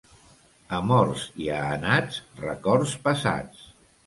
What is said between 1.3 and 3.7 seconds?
i a anats, records passats.